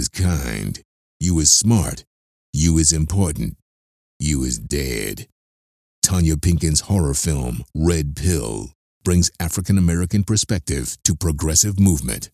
[0.00, 0.80] You is kind.
[1.18, 2.06] You is smart.
[2.54, 3.58] You is important.
[4.18, 5.26] You is dead.
[6.02, 8.72] Tonya Pinkins' horror film, Red Pill,
[9.04, 12.30] brings African American perspective to progressive movement.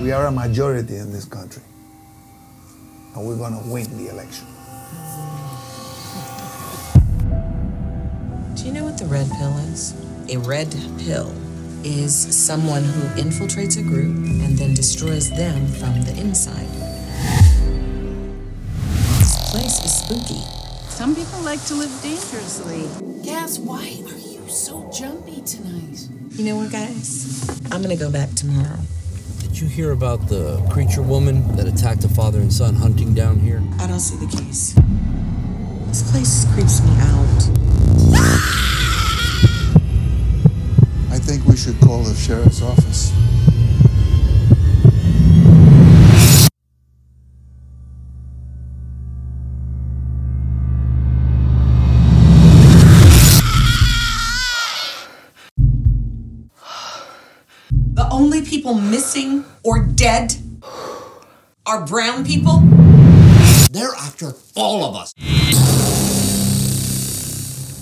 [0.00, 1.64] We are a majority in this country,
[3.14, 4.46] and we're going to win the election.
[8.56, 9.92] Do you know what the red pill is?
[10.30, 11.30] A red pill
[11.84, 16.66] is someone who infiltrates a group and then destroys them from the inside.
[19.18, 20.40] This place is spooky.
[20.88, 22.88] Some people like to live dangerously.
[23.24, 26.08] Gas, why are you so jumpy tonight?
[26.32, 27.48] You know what, guys?
[27.70, 28.78] I'm gonna go back tomorrow.
[29.40, 33.40] Did you hear about the creature woman that attacked a father and son hunting down
[33.40, 33.62] here?
[33.78, 34.74] I don't see the case.
[35.88, 37.50] This place creeps me out.
[38.14, 38.59] Ah!
[41.12, 43.12] I think we should call the sheriff's office.
[57.94, 60.36] The only people missing or dead
[61.66, 62.60] are brown people?
[63.72, 65.12] They're after all of us.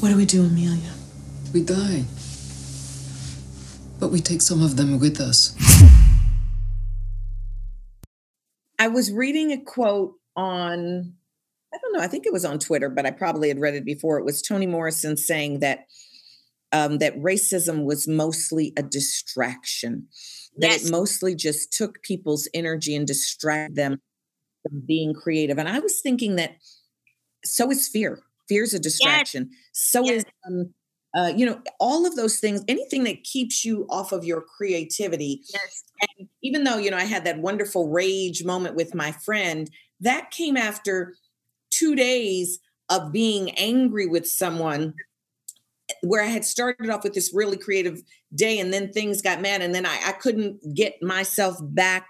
[0.01, 0.93] What do we do, Amelia?
[1.53, 2.05] We die.
[3.99, 5.57] But we take some of them with us.
[8.79, 11.15] I was reading a quote on,
[11.75, 13.85] I don't know, I think it was on Twitter, but I probably had read it
[13.85, 14.19] before.
[14.19, 15.81] It was Toni Morrison saying that
[16.71, 20.07] um, that racism was mostly a distraction,
[20.59, 20.87] that Yes.
[20.87, 24.01] it mostly just took people's energy and distracted them
[24.63, 25.59] from being creative.
[25.59, 26.57] And I was thinking that
[27.45, 28.21] so is fear.
[28.49, 29.51] Fear is a distraction.
[29.73, 30.73] So is um,
[31.17, 32.63] uh, you know all of those things.
[32.69, 35.43] Anything that keeps you off of your creativity.
[35.53, 35.85] Yes.
[36.19, 39.71] And even though you know I had that wonderful rage moment with my friend,
[40.01, 41.15] that came after
[41.71, 42.59] two days
[42.89, 44.95] of being angry with someone
[46.03, 48.03] where I had started off with this really creative
[48.35, 52.09] day and then things got mad and then I, I couldn't get myself back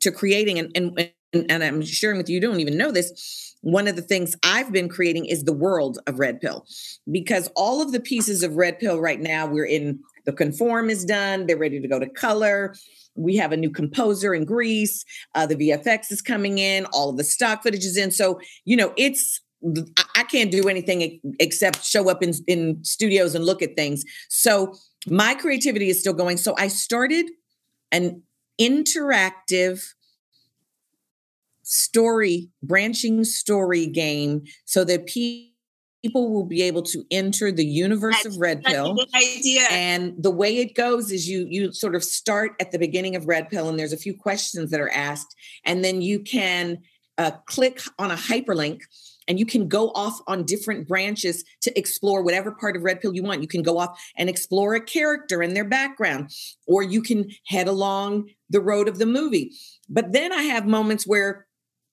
[0.00, 3.55] to creating and, and and and I'm sharing with you, you don't even know this.
[3.66, 6.64] One of the things I've been creating is the world of Red Pill
[7.10, 11.04] because all of the pieces of Red Pill right now, we're in the conform is
[11.04, 12.76] done, they're ready to go to color.
[13.16, 15.04] We have a new composer in Greece.
[15.34, 16.84] Uh, the VFX is coming in.
[16.92, 18.12] All of the stock footage is in.
[18.12, 19.40] So, you know, it's
[20.14, 24.04] I- can't do anything except show up in, in studios and look at things.
[24.28, 24.74] So
[25.08, 26.36] my creativity is still going.
[26.36, 27.26] So I started
[27.90, 28.22] an
[28.60, 29.82] interactive
[31.66, 35.48] story, branching story game so that pe-
[36.02, 38.96] people will be able to enter the universe of Red Pill.
[39.14, 39.62] idea.
[39.70, 43.26] And the way it goes is you you sort of start at the beginning of
[43.26, 45.34] Red Pill, and there's a few questions that are asked,
[45.64, 46.78] and then you can
[47.18, 48.80] uh, click on a hyperlink.
[49.28, 53.12] And you can go off on different branches to explore whatever part of Red Pill
[53.12, 53.42] you want.
[53.42, 56.30] You can go off and explore a character and their background,
[56.68, 59.50] or you can head along the road of the movie.
[59.88, 61.46] But then I have moments where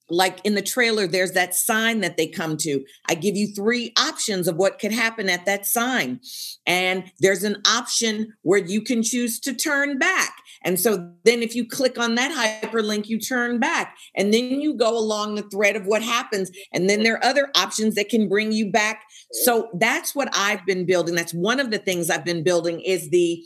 [0.09, 2.83] like in the trailer there's that sign that they come to.
[3.07, 6.19] I give you three options of what could happen at that sign.
[6.65, 10.35] And there's an option where you can choose to turn back.
[10.63, 12.31] And so then if you click on that
[12.63, 13.97] hyperlink you turn back.
[14.15, 16.51] And then you go along the thread of what happens.
[16.73, 19.03] And then there are other options that can bring you back.
[19.31, 21.15] So that's what i've been building.
[21.15, 23.43] That's one of the things i've been building is the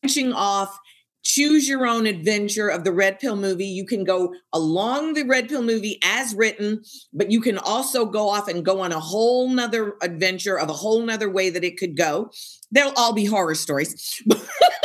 [0.00, 0.78] branching off
[1.26, 3.66] choose your own adventure of the red pill movie.
[3.66, 6.82] You can go along the red pill movie as written
[7.12, 10.72] but you can also go off and go on a whole nother adventure of a
[10.72, 12.30] whole nother way that it could go.
[12.70, 14.22] They'll all be horror stories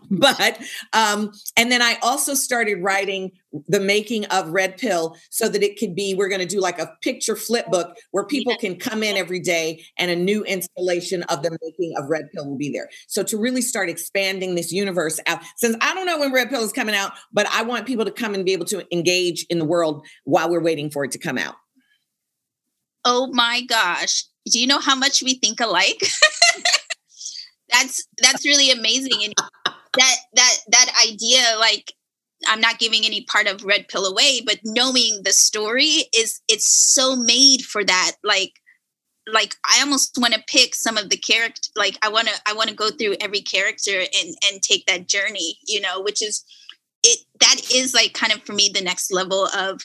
[0.10, 0.58] but
[0.92, 3.32] um, and then I also started writing
[3.68, 6.78] the making of Red Pill so that it could be we're going to do like
[6.78, 11.22] a picture flip book where people can come in every day and a new installation
[11.24, 12.88] of the making of Red Pill will be there.
[13.08, 16.62] So to really start expanding this universe out, since I don't know when Red Pill
[16.62, 19.58] is coming out, but I want people to come and be able to engage in
[19.58, 21.56] the world while we're waiting for it to come out.
[23.04, 24.24] Oh my gosh.
[24.50, 26.00] Do you know how much we think alike?
[27.68, 29.34] that's that's really amazing and
[29.96, 31.92] that that that idea like
[32.48, 36.68] i'm not giving any part of red pill away but knowing the story is it's
[36.68, 38.52] so made for that like
[39.30, 42.52] like i almost want to pick some of the character like i want to i
[42.52, 46.44] want to go through every character and and take that journey you know which is
[47.04, 49.80] it that is like kind of for me the next level of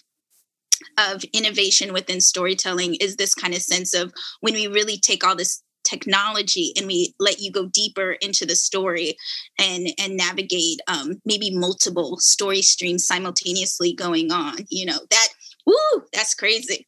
[0.98, 5.36] of innovation within storytelling is this kind of sense of when we really take all
[5.36, 9.16] this technology and we let you go deeper into the story
[9.58, 15.28] and and navigate um, maybe multiple story streams simultaneously going on you know that
[15.66, 16.88] woo that's crazy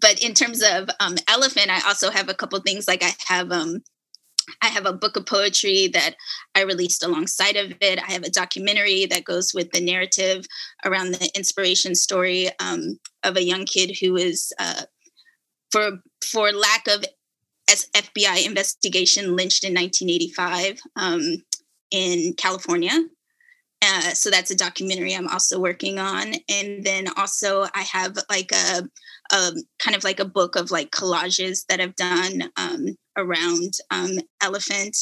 [0.00, 3.50] but in terms of um, elephant i also have a couple things like i have
[3.50, 3.80] um
[4.62, 6.16] I have a book of poetry that
[6.56, 8.00] I released alongside of it.
[8.00, 10.44] I have a documentary that goes with the narrative
[10.84, 14.82] around the inspiration story um, of a young kid who is, uh,
[15.70, 17.04] for for lack of
[17.76, 21.42] FBI investigation lynched in 1985 um,
[21.90, 23.04] in California.
[23.82, 28.52] Uh, so that's a documentary I'm also working on, and then also I have like
[28.52, 28.82] a,
[29.32, 34.18] a kind of like a book of like collages that I've done um, around um,
[34.42, 34.98] elephant.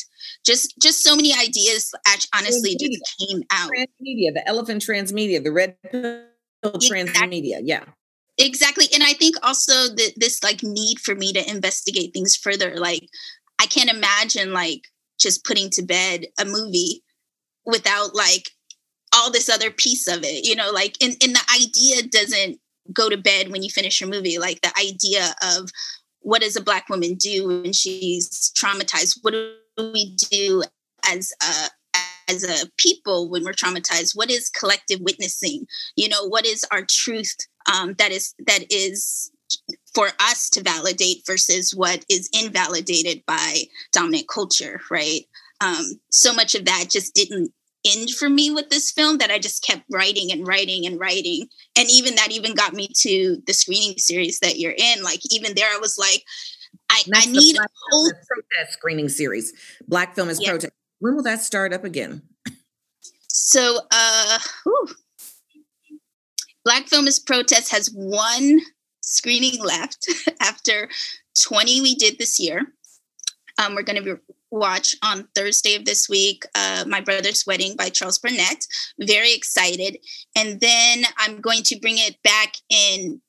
[0.47, 1.93] Just just so many ideas.
[2.07, 3.69] Actually, honestly, just came out.
[3.71, 6.23] Transmedia, the elephant transmedia, the red pill
[6.63, 7.59] transmedia.
[7.65, 7.83] Yeah
[8.39, 12.77] exactly and i think also that this like need for me to investigate things further
[12.77, 13.09] like
[13.59, 14.89] i can't imagine like
[15.19, 17.03] just putting to bed a movie
[17.67, 18.51] without like
[19.15, 22.61] all this other piece of it you know like and, and the idea doesn't
[22.93, 25.69] go to bed when you finish your movie like the idea of
[26.21, 29.19] what does a black woman do when she's traumatized?
[29.23, 29.53] What do
[29.93, 30.63] we do
[31.07, 31.71] as a
[32.31, 34.15] as a people when we're traumatized?
[34.15, 35.67] What is collective witnessing?
[35.97, 37.35] You know what is our truth
[37.73, 39.31] um, that is that is
[39.95, 43.63] for us to validate versus what is invalidated by
[43.93, 45.23] dominant culture right?
[45.61, 47.53] Um, so much of that just didn't
[47.87, 51.47] end for me with this film that i just kept writing and writing and writing.
[51.77, 55.03] And even that even got me to the screening series that you're in.
[55.03, 56.25] Like even there i was like
[56.91, 59.53] i, I need a whole protest screening series.
[59.87, 60.51] Black film is yeah.
[60.51, 62.23] protest when will that start up again?
[63.29, 64.89] So uh whew,
[66.69, 68.61] Black Film Protest has one
[69.01, 70.07] screening left
[70.43, 70.91] after
[71.43, 72.75] 20 we did this year.
[73.57, 74.21] Um, we're going to be
[74.51, 78.67] watch on Thursday of this week, uh, My Brother's Wedding by Charles Burnett.
[79.01, 79.97] Very excited.
[80.37, 83.23] And then I'm going to bring it back in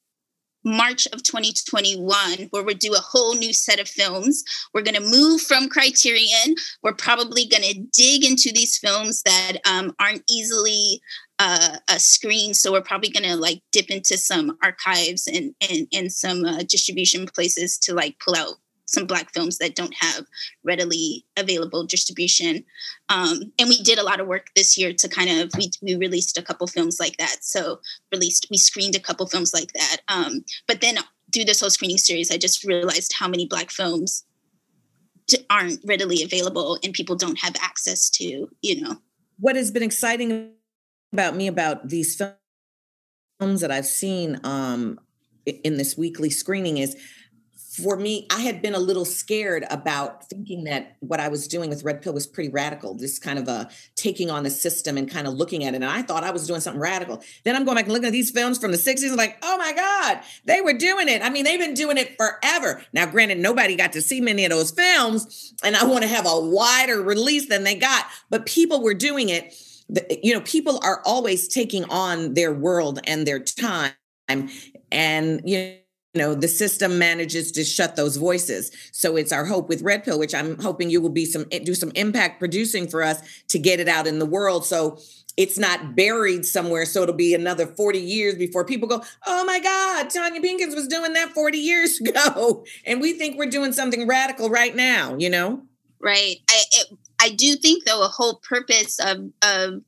[0.63, 4.43] March of 2021, where we'll do a whole new set of films.
[4.73, 6.55] We're going to move from Criterion.
[6.83, 11.01] We're probably going to dig into these films that um, aren't easily
[11.39, 12.53] uh, a screen.
[12.53, 16.63] So we're probably going to like dip into some archives and and, and some uh,
[16.67, 18.55] distribution places to like pull out
[18.89, 20.25] some black films that don't have
[20.63, 22.63] readily available distribution.
[23.09, 25.95] Um, and we did a lot of work this year to kind of we, we
[25.95, 27.37] released a couple films like that.
[27.41, 27.79] So
[28.11, 29.97] released we screened a couple films like that.
[30.07, 30.97] Um, but then
[31.33, 34.25] through this whole screening series i just realized how many black films
[35.49, 38.97] aren't readily available and people don't have access to you know.
[39.39, 40.53] What has been exciting
[41.13, 42.21] about me about these
[43.39, 44.99] films that I've seen um,
[45.45, 46.97] in this weekly screening is
[47.81, 51.69] for me, I had been a little scared about thinking that what I was doing
[51.69, 55.09] with Red Pill was pretty radical, this kind of a taking on the system and
[55.09, 55.77] kind of looking at it.
[55.77, 57.21] And I thought I was doing something radical.
[57.43, 59.57] Then I'm going back and looking at these films from the 60s and like, oh
[59.57, 61.21] my God, they were doing it.
[61.21, 62.81] I mean, they've been doing it forever.
[62.93, 66.25] Now, granted, nobody got to see many of those films, and I want to have
[66.27, 69.53] a wider release than they got, but people were doing it
[70.21, 73.93] you know, people are always taking on their world and their time.
[74.91, 75.75] And, you know,
[76.35, 78.71] the system manages to shut those voices.
[78.91, 81.73] So it's our hope with Red Pill, which I'm hoping you will be some do
[81.73, 84.65] some impact producing for us to get it out in the world.
[84.65, 84.99] So
[85.37, 86.85] it's not buried somewhere.
[86.85, 90.87] So it'll be another 40 years before people go, oh my God, Tonya Pinkins was
[90.87, 92.65] doing that 40 years ago.
[92.85, 95.63] And we think we're doing something radical right now, you know?
[96.01, 96.37] Right.
[96.49, 99.81] I, it, I do think though a whole purpose of of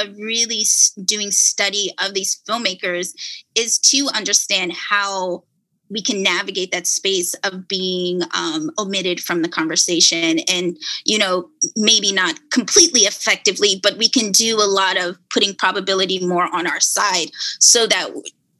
[0.00, 0.62] of really
[1.04, 3.12] doing study of these filmmakers
[3.54, 5.44] is to understand how
[5.92, 11.48] we can navigate that space of being um, omitted from the conversation and you know
[11.76, 16.66] maybe not completely effectively but we can do a lot of putting probability more on
[16.66, 17.28] our side
[17.60, 18.10] so that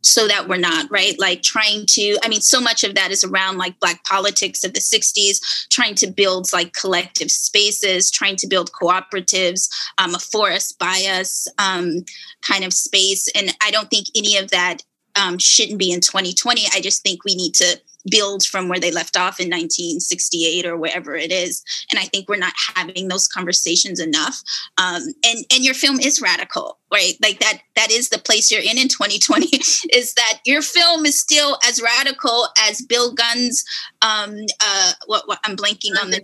[0.02, 1.18] so that we're not right?
[1.18, 4.74] Like trying to i mean so much of that is around like black politics of
[4.74, 10.78] the 60s trying to build like collective spaces trying to build cooperatives um, a forest
[10.78, 12.04] bias um,
[12.42, 13.28] kind of space.
[13.34, 14.82] And i don't think any of that
[15.16, 18.90] um, shouldn't be in 2020 i just think we need to build from where they
[18.90, 21.62] left off in 1968 or wherever it is.
[21.90, 24.42] And i think we're not having those conversations enough.
[24.78, 27.14] Um, and and your film is radical right?
[27.22, 29.56] Like that that is the place you're in in 2020
[29.92, 33.64] is that your film is still as radical as bill gunn's
[34.02, 36.22] um uh what, what i'm blanking on the.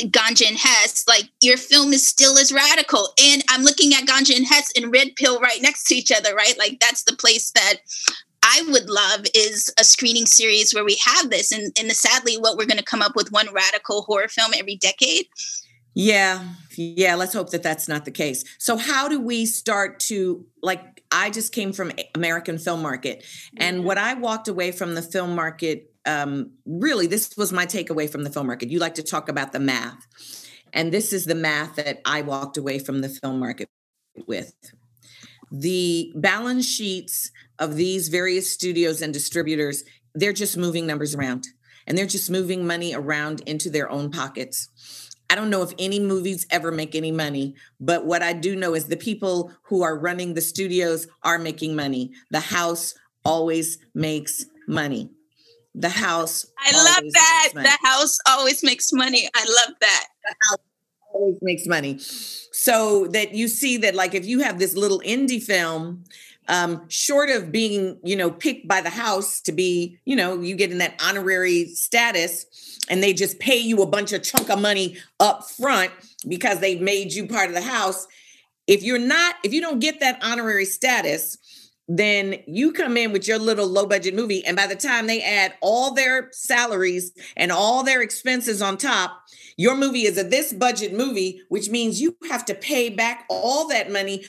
[0.00, 3.12] Ganja and Hess, like your film is still as radical.
[3.22, 6.34] And I'm looking at Ganja and Hess and Red Pill right next to each other,
[6.34, 6.58] right?
[6.58, 7.74] Like that's the place that
[8.42, 11.52] I would love is a screening series where we have this.
[11.52, 14.76] And, and sadly, what we're going to come up with one radical horror film every
[14.76, 15.26] decade.
[15.94, 16.42] Yeah.
[16.76, 17.14] Yeah.
[17.14, 18.44] Let's hope that that's not the case.
[18.58, 23.24] So, how do we start to, like, I just came from American film market.
[23.58, 23.86] And mm-hmm.
[23.86, 28.24] what I walked away from the film market, um, really, this was my takeaway from
[28.24, 28.70] the film market.
[28.70, 30.06] You like to talk about the math.
[30.72, 33.68] And this is the math that I walked away from the film market
[34.26, 34.54] with.
[35.50, 41.46] The balance sheets of these various studios and distributors, they're just moving numbers around
[41.86, 45.10] and they're just moving money around into their own pockets.
[45.28, 48.74] I don't know if any movies ever make any money, but what I do know
[48.74, 52.12] is the people who are running the studios are making money.
[52.30, 52.94] The house
[53.24, 55.10] always makes money.
[55.74, 56.46] The house.
[56.58, 57.48] I love that.
[57.54, 59.28] The house always makes money.
[59.34, 60.06] I love that.
[60.22, 60.58] The house
[61.14, 61.98] always makes money.
[61.98, 66.04] So that you see that, like, if you have this little indie film
[66.48, 70.56] um, short of being, you know, picked by the house to be, you know, you
[70.56, 74.60] get in that honorary status and they just pay you a bunch of chunk of
[74.60, 75.92] money up front
[76.28, 78.06] because they've made you part of the house.
[78.66, 81.38] If you're not, if you don't get that honorary status,
[81.88, 84.44] then you come in with your little low budget movie.
[84.44, 89.22] And by the time they add all their salaries and all their expenses on top,
[89.56, 93.68] your movie is a this budget movie, which means you have to pay back all
[93.68, 94.24] that money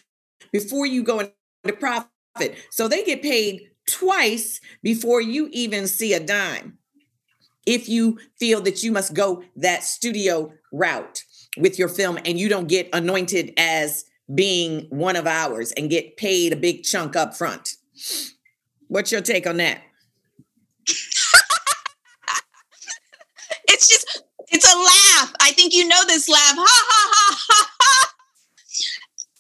[0.52, 1.34] before you go into
[1.80, 2.58] profit.
[2.72, 6.78] So they get paid twice before you even see a dime.
[7.66, 11.24] If you feel that you must go that studio route
[11.58, 16.18] with your film and you don't get anointed as being one of ours and get
[16.18, 17.76] paid a big chunk up front.
[18.88, 19.82] What's your take on that?
[23.68, 25.34] it's just it's a laugh.
[25.42, 26.56] I think you know this laugh.
[26.58, 28.14] Ha ha ha ha ha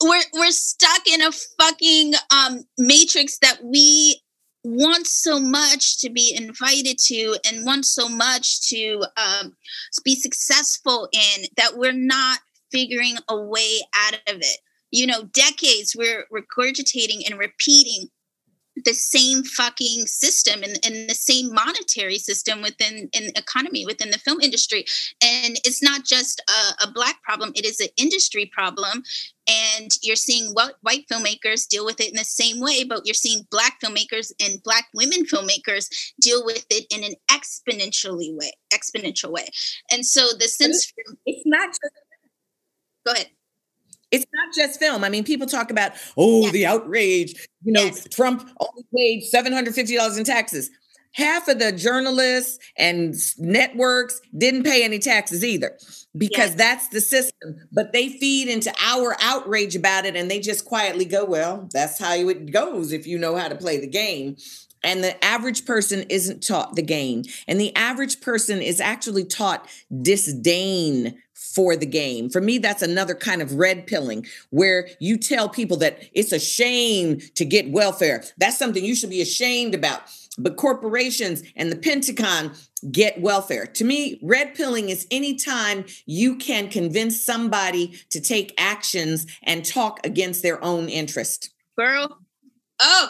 [0.03, 4.21] we're we're stuck in a fucking um matrix that we
[4.63, 9.53] want so much to be invited to and want so much to um,
[10.05, 12.39] be successful in that we're not
[12.71, 14.59] figuring a way out of it
[14.93, 18.09] you know decades we're regurgitating and repeating
[18.85, 24.17] the same fucking system and, and the same monetary system within an economy within the
[24.17, 24.83] film industry.
[25.23, 29.03] And it's not just a, a black problem it is an industry problem.
[29.47, 33.13] And you're seeing white, white filmmakers deal with it in the same way but you're
[33.13, 35.88] seeing black filmmakers and black women filmmakers
[36.19, 39.47] deal with it in an exponentially way exponential way.
[39.91, 40.91] And so the sense
[41.27, 41.93] it's not just
[43.05, 43.27] go ahead
[44.13, 45.03] it's not just film.
[45.03, 46.51] I mean, people talk about, oh, yes.
[46.51, 47.50] the outrage.
[47.63, 48.08] You know, yes.
[48.10, 50.70] Trump only paid $750 in taxes.
[51.13, 55.77] Half of the journalists and networks didn't pay any taxes either
[56.17, 56.55] because yes.
[56.55, 57.55] that's the system.
[57.72, 62.00] But they feed into our outrage about it and they just quietly go, well, that's
[62.00, 64.38] how it goes if you know how to play the game.
[64.84, 67.24] And the average person isn't taught the game.
[67.48, 69.68] And the average person is actually taught
[70.02, 71.18] disdain
[71.54, 72.30] for the game.
[72.30, 76.40] For me, that's another kind of red pilling where you tell people that it's a
[76.40, 78.24] shame to get welfare.
[78.38, 80.02] That's something you should be ashamed about.
[80.38, 82.54] But corporations and the Pentagon
[82.92, 83.68] get welfare.
[83.68, 90.00] To me, red pilling is anytime you can convince somebody to take actions and talk
[90.04, 91.52] against their own interest.
[91.78, 92.18] Girl,
[92.80, 93.10] oh,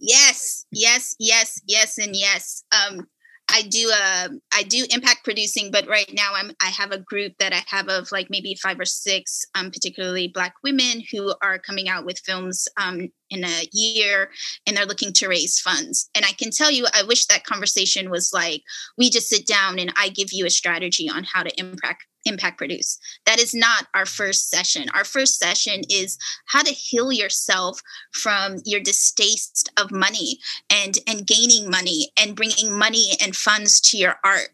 [0.00, 2.64] yes, yes, yes, yes, and yes.
[2.72, 3.06] Um,
[3.52, 7.32] I do uh I do impact producing, but right now I'm I have a group
[7.38, 11.58] that I have of like maybe five or six, um, particularly Black women who are
[11.58, 14.30] coming out with films um, in a year
[14.66, 16.10] and they're looking to raise funds.
[16.14, 18.62] And I can tell you, I wish that conversation was like,
[18.98, 22.58] we just sit down and I give you a strategy on how to impact impact
[22.58, 22.98] produce.
[23.26, 24.88] That is not our first session.
[24.94, 27.80] Our first session is how to heal yourself
[28.12, 30.38] from your distaste of money
[30.70, 34.50] and and gaining money and bringing money and funds to your art.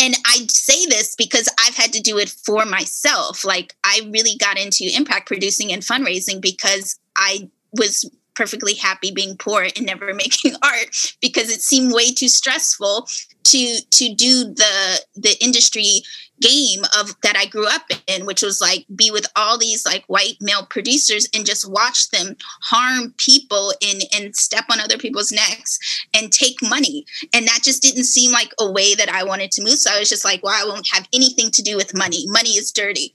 [0.00, 3.44] And i say this because i've had to do it for myself.
[3.44, 9.36] Like i really got into impact producing and fundraising because i was perfectly happy being
[9.36, 13.08] poor and never making art because it seemed way too stressful
[13.44, 16.02] to to do the the industry
[16.40, 20.04] game of that I grew up in, which was like be with all these like
[20.06, 25.30] white male producers and just watch them harm people and and step on other people's
[25.30, 25.78] necks
[26.14, 27.04] and take money.
[27.34, 29.78] And that just didn't seem like a way that I wanted to move.
[29.78, 32.24] So I was just like, well, I won't have anything to do with money.
[32.28, 33.14] Money is dirty.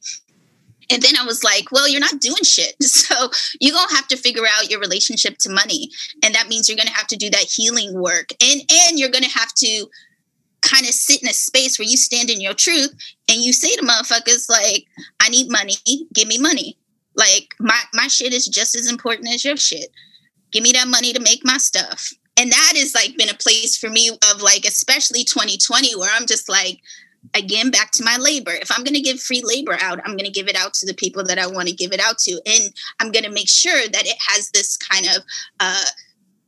[0.90, 2.76] And then I was like, well, you're not doing shit.
[3.06, 5.90] So you're going to have to figure out your relationship to money.
[6.24, 8.32] And that means you're going to have to do that healing work.
[8.42, 9.86] And and you're going to have to
[10.62, 12.94] kind of sit in a space where you stand in your truth
[13.30, 14.88] and you say to motherfuckers like,
[15.20, 15.76] I need money,
[16.14, 16.78] give me money.
[17.16, 19.90] Like my my shit is just as important as your shit.
[20.52, 22.12] Give me that money to make my stuff.
[22.38, 26.26] And that has like been a place for me of like especially 2020 where I'm
[26.26, 26.82] just like
[27.34, 30.26] again back to my labor if i'm going to give free labor out i'm going
[30.26, 32.40] to give it out to the people that i want to give it out to
[32.46, 35.24] and i'm going to make sure that it has this kind of
[35.60, 35.84] uh,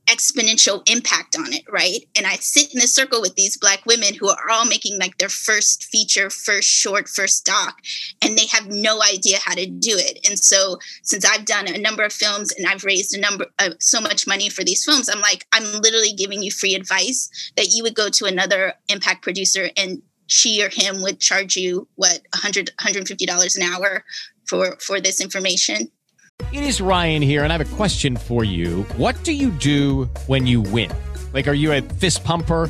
[0.08, 2.00] exponential impact on it, right?
[2.16, 5.18] And I sit in a circle with these black women who are all making like
[5.18, 7.76] their first feature, first short, first doc,
[8.22, 10.26] and they have no idea how to do it.
[10.28, 13.76] And so, since I've done a number of films and I've raised a number of
[13.80, 17.68] so much money for these films, I'm like, I'm literally giving you free advice that
[17.72, 22.22] you would go to another impact producer and she or him would charge you what
[22.34, 24.04] 100 $150 an hour
[24.46, 25.92] for for this information
[26.54, 28.84] it is Ryan here, and I have a question for you.
[28.96, 30.92] What do you do when you win?
[31.34, 32.70] Like, are you a fist pumper?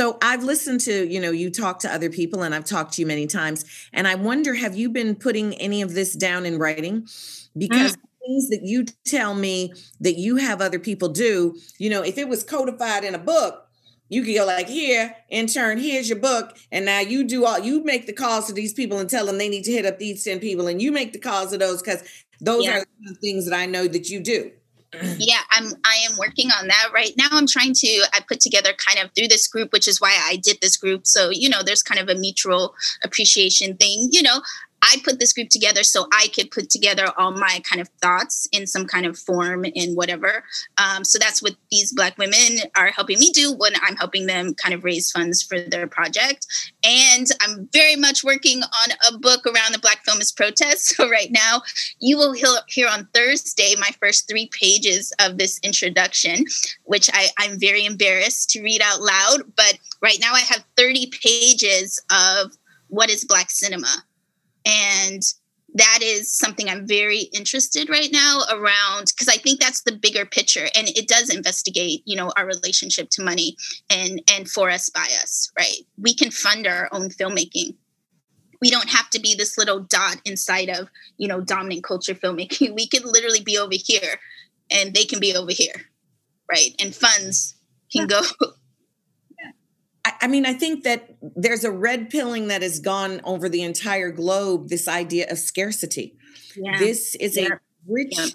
[0.00, 3.02] So I've listened to, you know, you talk to other people and I've talked to
[3.02, 3.66] you many times.
[3.92, 7.06] And I wonder, have you been putting any of this down in writing?
[7.54, 8.02] Because mm.
[8.26, 12.30] things that you tell me that you have other people do, you know, if it
[12.30, 13.66] was codified in a book,
[14.08, 17.84] you could go like here intern here's your book and now you do all you
[17.84, 20.24] make the calls to these people and tell them they need to hit up these
[20.24, 22.02] 10 people and you make the calls to those because
[22.40, 22.78] those yeah.
[22.78, 24.50] are the things that i know that you do
[25.18, 27.28] yeah i'm i am working on that right now.
[27.30, 30.36] I'm trying to i put together kind of through this group which is why i
[30.36, 31.06] did this group.
[31.06, 32.74] So you know there's kind of a mutual
[33.04, 34.40] appreciation thing you know
[34.82, 38.48] I put this group together so I could put together all my kind of thoughts
[38.52, 40.44] in some kind of form in whatever.
[40.78, 44.54] Um, so that's what these Black women are helping me do when I'm helping them
[44.54, 46.46] kind of raise funds for their project.
[46.82, 50.94] And I'm very much working on a book around the Black Feminist protest.
[51.00, 51.62] So right now,
[52.00, 52.34] you will
[52.68, 56.44] hear on Thursday my first three pages of this introduction,
[56.84, 59.42] which I, I'm very embarrassed to read out loud.
[59.56, 62.52] But right now, I have 30 pages of
[62.88, 64.04] what is Black cinema
[64.64, 65.22] and
[65.74, 70.26] that is something I'm very interested right now around because I think that's the bigger
[70.26, 73.56] picture and it does investigate, you know, our relationship to money
[73.88, 75.86] and and for us by us, right?
[76.00, 77.76] We can fund our own filmmaking.
[78.60, 82.74] We don't have to be this little dot inside of, you know, dominant culture filmmaking.
[82.74, 84.18] We could literally be over here
[84.70, 85.86] and they can be over here,
[86.50, 86.74] right?
[86.80, 87.54] And funds
[87.92, 88.22] can go
[90.20, 94.10] I mean, I think that there's a red pilling that has gone over the entire
[94.10, 96.16] globe this idea of scarcity.
[96.56, 96.78] Yeah.
[96.78, 97.54] This is yeah.
[97.54, 98.26] a rich yeah.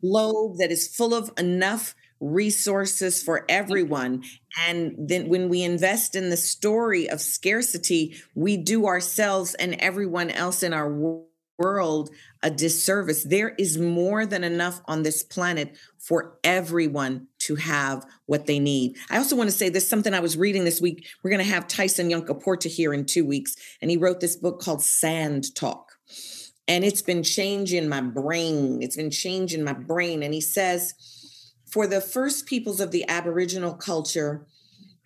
[0.00, 4.24] globe that is full of enough resources for everyone.
[4.66, 10.30] And then when we invest in the story of scarcity, we do ourselves and everyone
[10.30, 11.26] else in our world
[11.58, 13.24] a disservice.
[13.24, 18.96] There is more than enough on this planet for everyone to have what they need.
[19.10, 21.06] I also want to say this something I was reading this week.
[21.22, 24.60] We're going to have Tyson Yunkaporta here in two weeks, and he wrote this book
[24.60, 25.92] called Sand Talk.
[26.66, 28.82] And it's been changing my brain.
[28.82, 30.22] It's been changing my brain.
[30.22, 30.94] And he says,
[31.66, 34.46] for the first peoples of the Aboriginal culture,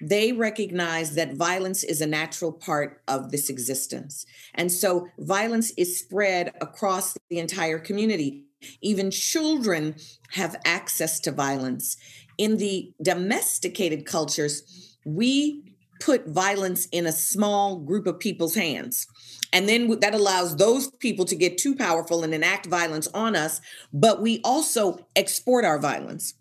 [0.00, 4.26] they recognize that violence is a natural part of this existence.
[4.54, 8.44] And so violence is spread across the entire community.
[8.80, 9.96] Even children
[10.32, 11.96] have access to violence.
[12.36, 19.06] In the domesticated cultures, we put violence in a small group of people's hands.
[19.52, 23.60] And then that allows those people to get too powerful and enact violence on us.
[23.92, 26.34] But we also export our violence.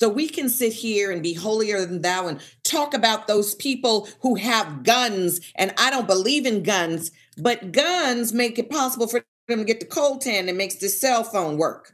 [0.00, 4.08] So we can sit here and be holier than thou and talk about those people
[4.20, 5.40] who have guns.
[5.54, 9.80] And I don't believe in guns, but guns make it possible for them to get
[9.80, 11.92] the coltan that makes this cell phone work.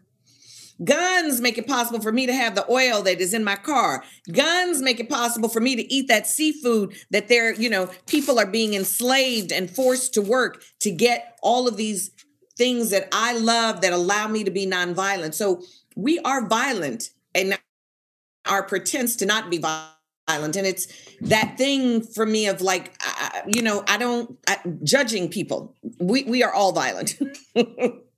[0.82, 4.02] Guns make it possible for me to have the oil that is in my car.
[4.32, 8.38] Guns make it possible for me to eat that seafood that they're, you know, people
[8.38, 12.10] are being enslaved and forced to work to get all of these
[12.56, 15.34] things that I love that allow me to be nonviolent.
[15.34, 15.62] So
[15.96, 17.58] we are violent and
[18.46, 20.56] our pretense to not be violent.
[20.56, 20.86] And it's
[21.20, 24.38] that thing for me of like, uh, you know, I don't
[24.84, 25.74] judging people.
[25.98, 27.18] We we are all violent.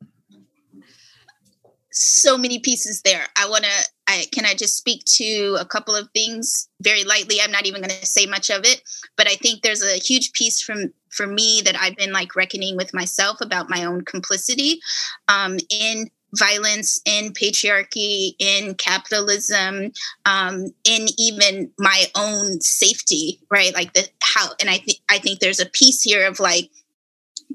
[1.92, 3.26] so many pieces there.
[3.36, 3.70] I want to
[4.08, 7.36] I can I just speak to a couple of things very lightly.
[7.40, 8.82] I'm not even going to say much of it,
[9.16, 12.76] but I think there's a huge piece from for me that I've been like reckoning
[12.76, 14.80] with myself about my own complicity
[15.28, 19.92] um, in violence, in patriarchy, in capitalism,
[20.24, 23.74] um, in even my own safety, right?
[23.74, 26.70] Like the how, and I think I think there's a piece here of like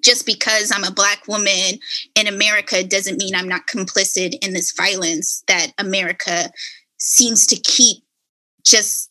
[0.03, 1.79] just because I'm a Black woman
[2.15, 6.51] in America doesn't mean I'm not complicit in this violence that America
[6.97, 8.03] seems to keep
[8.65, 9.09] just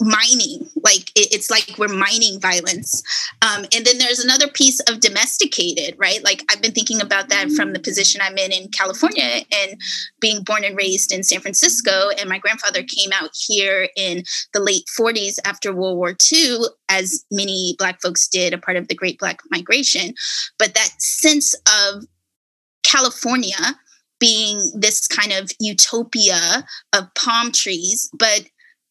[0.00, 3.02] mining like it, it's like we're mining violence.
[3.42, 6.22] Um, and then there's another piece of domesticated right?
[6.22, 9.80] Like i've been thinking about that from the position i'm in in california and
[10.20, 12.10] being born and raised in san francisco.
[12.18, 16.58] And my grandfather came out here in the late 40s after world war ii
[16.88, 20.14] as many black folks did a part of the great black migration.
[20.58, 22.04] But that sense of
[22.84, 23.76] california
[24.20, 28.46] being this kind of utopia of palm trees but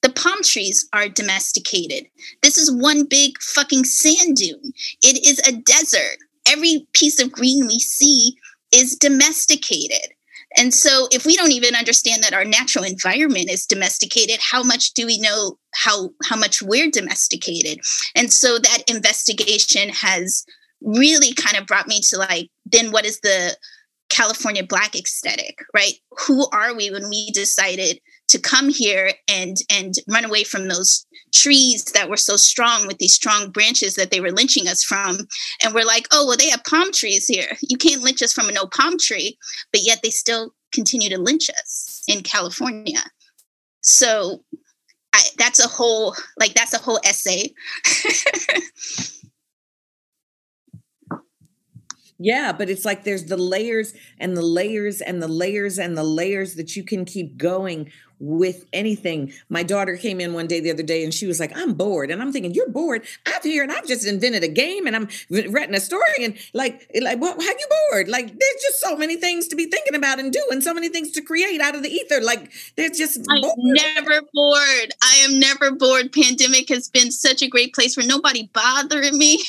[0.08, 2.06] the palm trees are domesticated.
[2.42, 4.72] This is one big fucking sand dune.
[5.04, 6.18] It is a desert.
[6.48, 8.38] Every piece of green we see
[8.72, 10.14] is domesticated.
[10.58, 14.94] And so, if we don't even understand that our natural environment is domesticated, how much
[14.94, 17.82] do we know how how much we're domesticated?
[18.16, 20.46] And so, that investigation has
[20.82, 23.58] really kind of brought me to like, then what is the
[24.08, 25.94] California Black aesthetic, right?
[26.26, 31.06] Who are we when we decided to come here and and run away from those
[31.34, 35.28] trees that were so strong with these strong branches that they were lynching us from.
[35.64, 37.58] And we're like oh well they have palm trees here.
[37.62, 39.38] You can't lynch us from a no palm tree.
[39.72, 43.00] But yet they still continue to lynch us in california.
[43.82, 44.44] So
[45.14, 47.54] I, that's a whole like that's a whole essay.
[52.20, 56.04] Yeah, but it's like there's the layers and the layers and the layers and the
[56.04, 59.32] layers that you can keep going with anything.
[59.50, 62.12] My daughter came in one day the other day and she was like, I'm bored.
[62.12, 63.06] And I'm thinking, You're bored?
[63.26, 65.08] I'm here and I've just invented a game and I'm
[65.52, 68.08] writing a story and like, like, well, how you bored?
[68.08, 71.12] Like, there's just so many things to be thinking about and doing, so many things
[71.12, 72.22] to create out of the ether.
[72.22, 73.56] Like, there's just I'm bored.
[73.58, 74.92] never bored.
[75.02, 76.12] I am never bored.
[76.12, 79.44] Pandemic has been such a great place where nobody bothering me.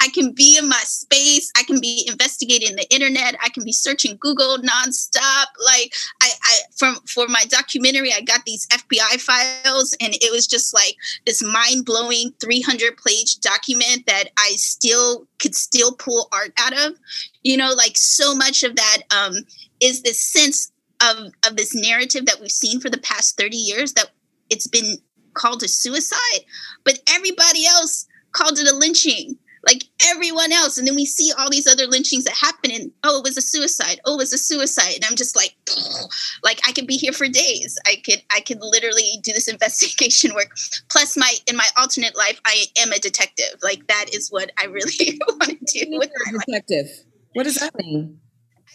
[0.00, 1.50] I can be in my space.
[1.56, 3.36] I can be investigating the internet.
[3.42, 5.46] I can be searching Google nonstop.
[5.64, 5.94] Like
[6.44, 10.96] I, from for my documentary, I got these FBI files, and it was just like
[11.26, 16.96] this mind blowing 300 page document that I still could still pull art out of.
[17.42, 19.34] You know, like so much of that um,
[19.80, 23.94] is this sense of of this narrative that we've seen for the past 30 years
[23.94, 24.10] that
[24.50, 24.98] it's been
[25.32, 26.40] called a suicide,
[26.84, 30.78] but everybody else called it a lynching like everyone else.
[30.78, 33.42] And then we see all these other lynchings that happen and oh, it was a
[33.42, 34.00] suicide.
[34.04, 34.94] Oh, it was a suicide.
[34.96, 35.54] And I'm just like,
[36.42, 37.78] like I could be here for days.
[37.86, 40.54] I could I could literally do this investigation work.
[40.90, 43.60] Plus my in my alternate life, I am a detective.
[43.62, 46.86] Like that is what I really want to do with my detective.
[46.86, 47.04] Life.
[47.34, 48.20] What does that mean?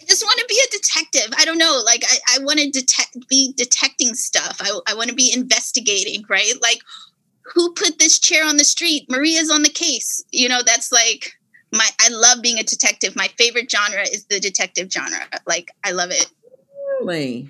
[0.01, 1.33] I just want to be a detective.
[1.37, 1.81] I don't know.
[1.85, 4.57] Like I, I want to detect be detecting stuff.
[4.61, 6.53] I, I want to be investigating, right?
[6.61, 6.79] Like
[7.53, 9.05] who put this chair on the street?
[9.09, 10.23] Maria's on the case.
[10.31, 11.33] You know, that's like
[11.71, 13.15] my I love being a detective.
[13.15, 15.27] My favorite genre is the detective genre.
[15.47, 16.27] Like I love it.
[16.99, 17.49] Really?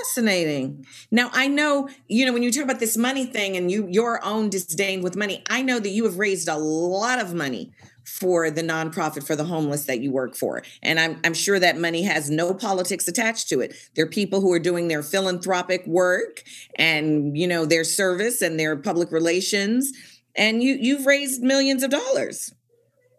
[0.00, 0.84] Fascinating.
[1.10, 4.24] Now I know, you know, when you talk about this money thing and you your
[4.24, 7.72] own disdain with money, I know that you have raised a lot of money
[8.08, 10.62] for the nonprofit for the homeless that you work for.
[10.82, 13.74] And I'm I'm sure that money has no politics attached to it.
[13.94, 16.42] There are people who are doing their philanthropic work
[16.76, 19.92] and you know their service and their public relations
[20.34, 22.52] and you you've raised millions of dollars.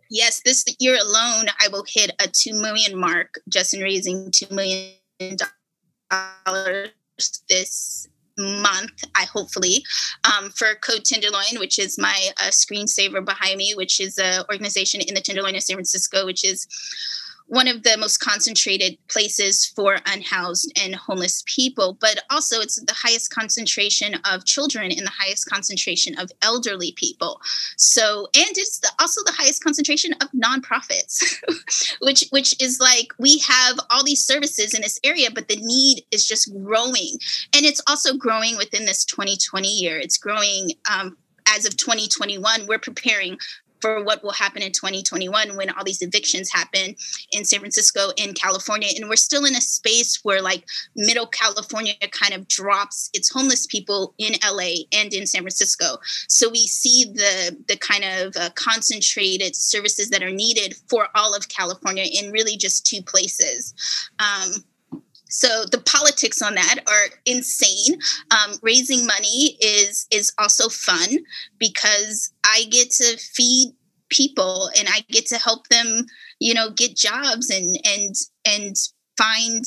[0.10, 4.48] Yes, this year alone I will hit a 2 million mark just in raising 2
[4.54, 4.96] million
[6.10, 6.90] dollars
[7.48, 8.09] this
[8.40, 9.84] month, I hopefully,
[10.24, 15.02] um, for Code Tenderloin, which is my uh, screensaver behind me, which is an organization
[15.02, 16.68] in the Tenderloin of San Francisco, which is
[17.50, 22.94] one of the most concentrated places for unhoused and homeless people, but also it's the
[22.94, 27.42] highest concentration of children and the highest concentration of elderly people.
[27.76, 31.24] So, and it's the, also the highest concentration of nonprofits,
[32.02, 36.04] which which is like we have all these services in this area, but the need
[36.12, 37.18] is just growing,
[37.54, 39.98] and it's also growing within this 2020 year.
[39.98, 40.72] It's growing.
[40.90, 41.18] Um,
[41.52, 43.36] as of 2021, we're preparing
[43.82, 46.96] for what will happen in 2021 when all these evictions happen
[47.32, 48.90] in San Francisco in California.
[48.96, 50.66] And we're still in a space where like
[50.96, 55.98] middle California kind of drops its homeless people in LA and in San Francisco.
[56.28, 61.36] So we see the the kind of uh, concentrated services that are needed for all
[61.36, 63.74] of California in really just two places.
[64.20, 64.64] Um,
[65.30, 68.00] so the politics on that are insane.
[68.32, 71.20] Um, raising money is is also fun
[71.58, 73.74] because i get to feed
[74.10, 76.06] people and i get to help them
[76.40, 78.16] you know get jobs and and
[78.46, 78.76] and
[79.18, 79.66] find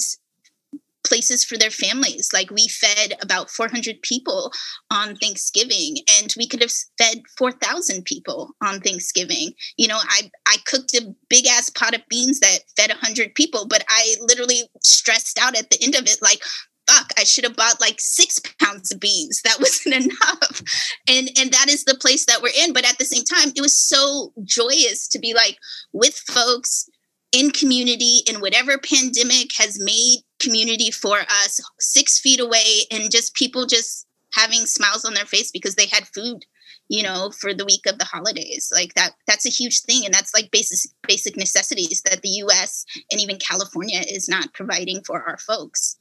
[1.04, 2.30] places for their families.
[2.32, 4.52] Like we fed about 400 people
[4.90, 9.52] on Thanksgiving and we could have fed 4,000 people on Thanksgiving.
[9.76, 13.66] You know, I, I cooked a big ass pot of beans that fed 100 people,
[13.66, 16.42] but I literally stressed out at the end of it like,
[16.88, 19.40] fuck, I should have bought like six pounds of beans.
[19.42, 20.62] That wasn't enough.
[21.08, 22.72] And and that is the place that we're in.
[22.72, 25.58] But at the same time, it was so joyous to be like
[25.92, 26.88] with folks
[27.32, 33.34] in community in whatever pandemic has made community for us six feet away and just
[33.34, 36.44] people just having smiles on their face because they had food
[36.88, 38.70] you know for the week of the holidays.
[38.72, 40.04] Like that that's a huge thing.
[40.04, 45.02] And that's like basic basic necessities that the US and even California is not providing
[45.02, 45.96] for our folks.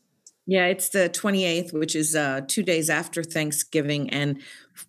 [0.47, 4.09] Yeah, it's the 28th, which is uh, two days after Thanksgiving.
[4.09, 4.41] And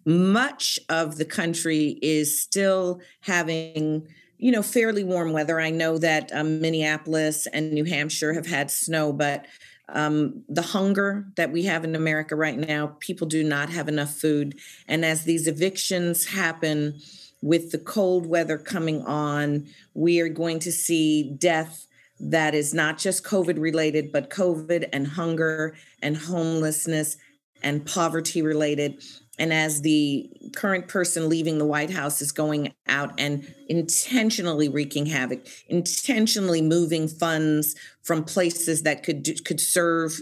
[0.06, 4.08] much of the country is still having
[4.42, 5.60] you know, fairly warm weather.
[5.60, 9.46] I know that um, Minneapolis and New Hampshire have had snow, but
[9.88, 14.12] um, the hunger that we have in America right now, people do not have enough
[14.12, 14.58] food.
[14.88, 16.98] And as these evictions happen
[17.40, 21.86] with the cold weather coming on, we are going to see death
[22.18, 27.16] that is not just COVID related, but COVID and hunger and homelessness
[27.62, 29.00] and poverty related
[29.38, 35.06] and as the current person leaving the White House is going out and intentionally wreaking
[35.06, 40.20] havoc, intentionally moving funds from places that could could serve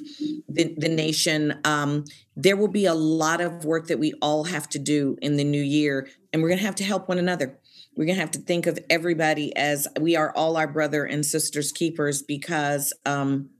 [0.48, 2.04] the, the nation, um,
[2.36, 5.44] there will be a lot of work that we all have to do in the
[5.44, 7.58] new year, and we're going to have to help one another.
[7.96, 11.26] We're going to have to think of everybody as we are all our brother and
[11.26, 13.50] sisters keepers because um,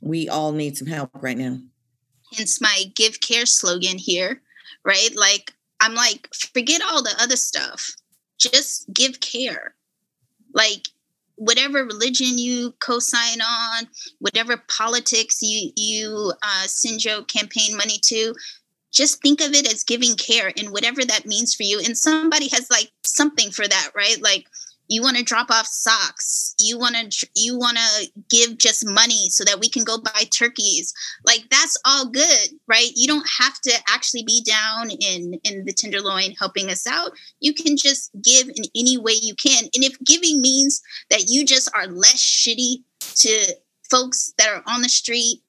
[0.00, 1.58] we all need some help right now.
[2.34, 4.40] Hence my give care slogan here
[4.84, 5.10] right?
[5.16, 7.90] Like, I'm like, forget all the other stuff.
[8.38, 9.74] Just give care.
[10.52, 10.88] Like,
[11.36, 18.34] whatever religion you co-sign on, whatever politics you you uh, send your campaign money to,
[18.92, 21.80] just think of it as giving care and whatever that means for you.
[21.80, 24.20] And somebody has like something for that, right?
[24.20, 24.48] Like
[24.90, 26.54] you want to drop off socks.
[26.58, 30.24] You want to you want to give just money so that we can go buy
[30.30, 30.92] turkeys.
[31.24, 32.90] Like that's all good right?
[32.96, 37.12] You don't have to actually be down in in the tenderloin helping us out.
[37.38, 39.64] You can just give in any way you can.
[39.74, 42.82] And if giving means that you just are less shitty
[43.16, 43.54] to
[43.88, 45.40] folks that are on the street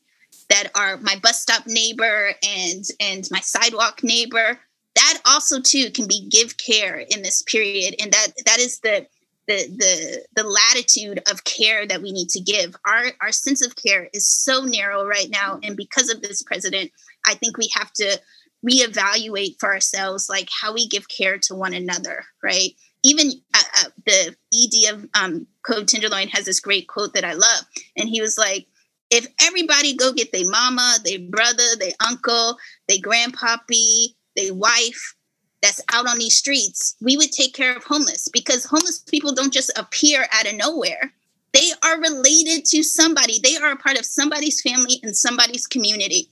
[0.49, 4.59] that are my bus stop neighbor and and my sidewalk neighbor
[4.95, 7.95] that also too can be give care in this period.
[8.01, 9.07] And that that is the
[9.51, 12.75] the the the latitude of care that we need to give.
[12.85, 16.91] Our our sense of care is so narrow right now, and because of this president,
[17.27, 18.19] I think we have to
[18.67, 22.23] reevaluate for ourselves like how we give care to one another.
[22.43, 22.71] Right?
[23.03, 27.33] Even uh, uh, the ED of um, Code Tenderloin has this great quote that I
[27.33, 27.65] love,
[27.97, 28.67] and he was like.
[29.13, 32.55] If everybody go get their mama, their brother, their uncle,
[32.87, 35.15] their grandpappy, their wife,
[35.61, 39.53] that's out on these streets, we would take care of homeless because homeless people don't
[39.53, 41.13] just appear out of nowhere.
[41.53, 43.39] They are related to somebody.
[43.39, 46.29] They are a part of somebody's family and somebody's community.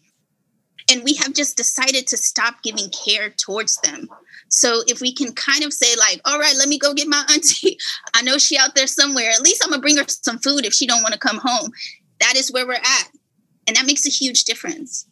[0.91, 4.09] And we have just decided to stop giving care towards them.
[4.47, 7.23] So if we can kind of say like, all right, let me go get my
[7.31, 7.77] auntie.
[8.15, 9.29] I know she out there somewhere.
[9.29, 11.71] At least I'm gonna bring her some food if she don't want to come home.
[12.19, 13.09] That is where we're at.
[13.67, 15.05] And that makes a huge difference.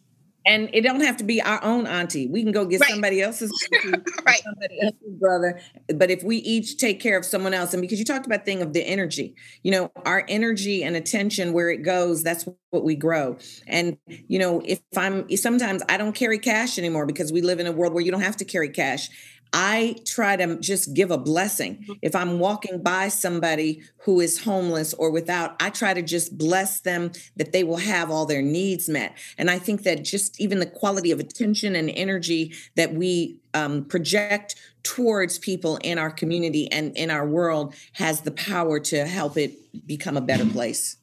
[0.46, 2.26] And it don't have to be our own auntie.
[2.26, 2.90] We can go get right.
[2.90, 3.52] somebody else's
[3.84, 4.40] auntie, right.
[4.42, 5.60] somebody else's brother.
[5.94, 8.62] But if we each take care of someone else, and because you talked about thing
[8.62, 12.94] of the energy, you know, our energy and attention where it goes, that's what we
[12.94, 13.36] grow.
[13.66, 17.66] And you know, if I'm sometimes I don't carry cash anymore because we live in
[17.66, 19.08] a world where you don't have to carry cash.
[19.52, 21.76] I try to just give a blessing.
[21.76, 21.92] Mm-hmm.
[22.02, 26.80] If I'm walking by somebody who is homeless or without, I try to just bless
[26.80, 29.16] them that they will have all their needs met.
[29.36, 33.84] And I think that just even the quality of attention and energy that we um,
[33.84, 39.36] project towards people in our community and in our world has the power to help
[39.36, 39.52] it
[39.86, 40.96] become a better place.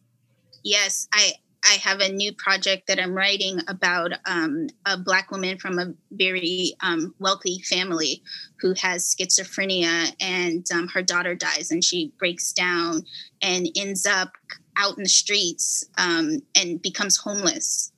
[0.63, 1.33] Yes, I
[1.67, 5.93] I have a new project that I'm writing about um, a Black woman from a
[6.11, 8.21] very um, wealthy family
[8.59, 13.03] who has schizophrenia, and um, her daughter dies, and she breaks down
[13.41, 14.33] and ends up
[14.77, 17.91] out in the streets um, and becomes homeless.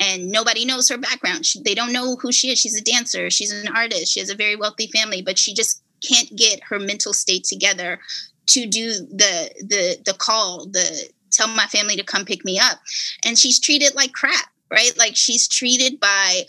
[0.00, 1.46] And nobody knows her background.
[1.46, 2.58] She, they don't know who she is.
[2.58, 5.82] She's a dancer, she's an artist, she has a very wealthy family, but she just
[6.02, 8.00] can't get her mental state together
[8.46, 12.78] to do the the the call the tell my family to come pick me up.
[13.24, 14.96] And she's treated like crap right?
[14.98, 16.42] Like she's treated by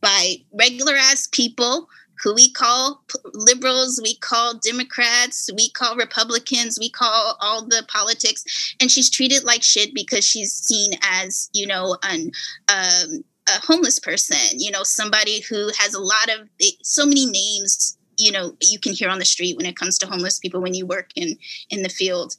[0.00, 1.88] by regular ass people
[2.22, 8.74] who we call liberals, we call Democrats, we call Republicans, we call all the politics,
[8.80, 12.32] and she's treated like shit because she's seen as, you know, an
[12.68, 16.48] um, a homeless person, you know, somebody who has a lot of
[16.82, 20.06] so many names you know you can hear on the street when it comes to
[20.06, 21.36] homeless people when you work in
[21.70, 22.34] in the field.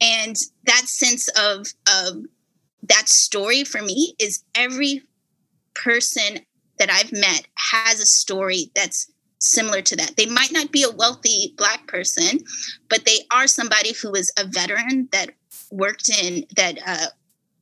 [0.00, 2.24] And that sense of of
[2.82, 5.02] that story for me is every
[5.74, 6.40] person
[6.78, 10.16] that i've met has a story that's similar to that.
[10.16, 12.40] They might not be a wealthy black person
[12.88, 15.30] but they are somebody who is a veteran that
[15.70, 17.06] worked in that uh,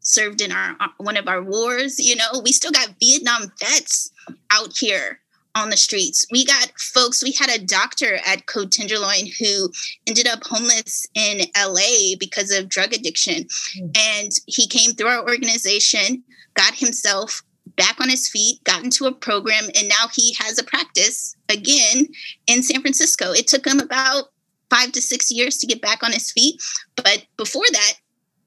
[0.01, 2.41] served in our one of our wars you know?
[2.43, 4.13] We still got vietnam vets
[4.51, 5.21] out here
[5.59, 6.27] on the streets.
[6.31, 9.71] We got folks, we had a doctor at Code Tenderloin who
[10.07, 13.47] ended up homeless in LA because of drug addiction.
[13.79, 13.97] Mm.
[13.99, 16.23] And he came through our organization,
[16.55, 17.43] got himself
[17.77, 22.09] back on his feet, got into a program, and now he has a practice again
[22.47, 23.33] in San Francisco.
[23.33, 24.25] It took him about
[24.71, 26.61] five to six years to get back on his feet.
[26.97, 27.93] But before that,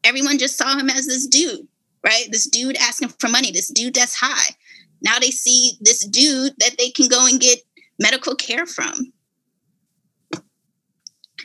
[0.03, 1.67] everyone just saw him as this dude,
[2.03, 2.25] right?
[2.31, 4.55] This dude asking for money, this dude that's high.
[5.01, 7.59] Now they see this dude that they can go and get
[7.99, 9.13] medical care from.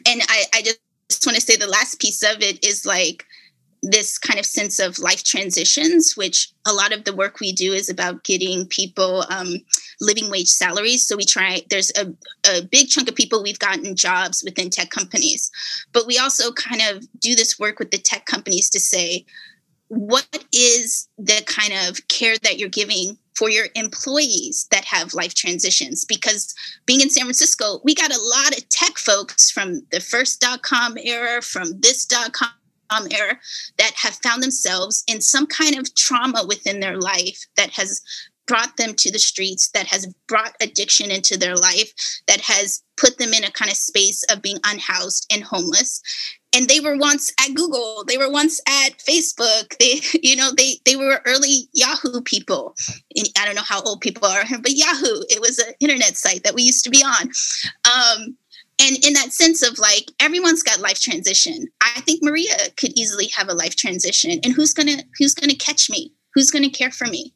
[0.09, 0.81] And I, I just,
[1.25, 3.25] want to say the last piece of it is like
[3.83, 7.73] this kind of sense of life transitions, which a lot of the work we do
[7.73, 9.55] is about getting people um,
[10.01, 11.07] living wage salaries.
[11.07, 12.12] So we try, there's a,
[12.49, 15.51] a big chunk of people we've gotten jobs within tech companies,
[15.92, 19.25] but we also kind of do this work with the tech companies to say,
[19.88, 25.35] what is the kind of care that you're giving for your employees that have life
[25.35, 26.55] transitions because
[26.87, 30.62] being in San Francisco, we got a lot of tech folks from the first dot
[30.62, 32.51] com era, from this dot com
[33.11, 33.38] era
[33.79, 38.01] that have found themselves in some kind of trauma within their life that has
[38.46, 41.92] brought them to the streets, that has brought addiction into their life,
[42.29, 46.01] that has put them in a kind of space of being unhoused and homeless
[46.57, 50.79] and they were once at google they were once at facebook they you know they
[50.85, 52.75] they were early yahoo people.
[53.38, 56.55] I don't know how old people are but yahoo it was an internet site that
[56.55, 57.31] we used to be on.
[57.85, 58.37] Um,
[58.79, 61.66] and in that sense of like everyone's got life transition.
[61.81, 64.38] I think maria could easily have a life transition.
[64.42, 66.12] And who's gonna who's gonna catch me?
[66.35, 67.33] Who's gonna care for me?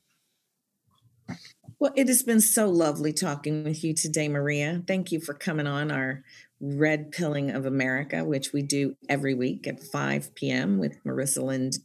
[1.79, 4.83] Well, it has been so lovely talking with you today, Maria.
[4.87, 6.23] Thank you for coming on our
[6.61, 10.79] Red Pilling of America, which we do every week at 5 p.m.
[10.79, 11.79] with Marissa Lind.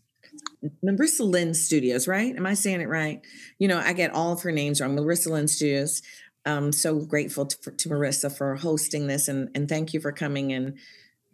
[0.83, 2.35] Marissa Lynn Studios, right?
[2.35, 3.21] Am I saying it right?
[3.57, 4.95] You know, I get all of her names wrong.
[4.95, 6.01] Marissa Lynn Studios.
[6.45, 10.51] I'm so grateful to, to Marissa for hosting this, and and thank you for coming
[10.51, 10.77] and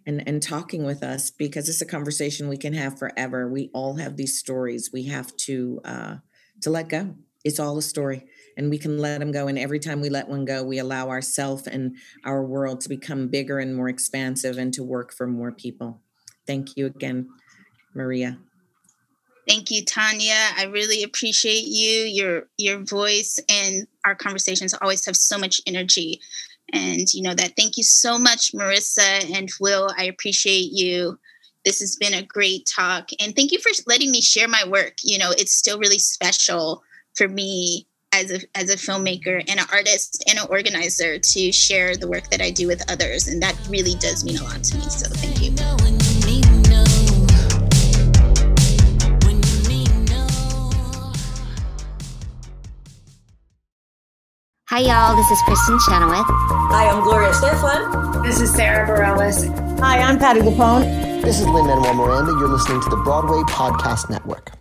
[0.06, 3.50] and and talking with us because it's a conversation we can have forever.
[3.50, 4.92] We all have these stories.
[4.94, 6.16] We have to uh,
[6.62, 7.16] to let go.
[7.44, 8.26] It's all a story
[8.58, 9.48] and we can let them go.
[9.48, 13.28] And every time we let one go, we allow ourself and our world to become
[13.28, 16.02] bigger and more expansive and to work for more people.
[16.48, 17.30] Thank you again,
[17.94, 18.38] Maria.
[19.48, 20.52] Thank you, Tonya.
[20.58, 26.22] I really appreciate you, your your voice, and our conversations always have so much energy.
[26.74, 27.56] And you know that.
[27.58, 29.90] Thank you so much, Marissa and Will.
[29.98, 31.20] I appreciate you.
[31.66, 33.10] This has been a great talk.
[33.20, 34.96] And thank you for letting me share my work.
[35.04, 36.82] You know, it's still really special
[37.16, 41.96] for me as a as a filmmaker and an artist and an organizer to share
[41.96, 43.28] the work that I do with others.
[43.28, 44.84] And that really does mean a lot to me.
[44.84, 45.52] So thank you.
[54.72, 55.18] Hi, y'all.
[55.18, 56.26] This is Kristin Chenoweth.
[56.72, 58.24] Hi, I'm Gloria Estefan.
[58.24, 59.80] This is Sara Bareilles.
[59.82, 61.22] Hi, I'm Patti LuPone.
[61.22, 62.32] This is Lin Manuel Miranda.
[62.40, 64.61] You're listening to the Broadway Podcast Network.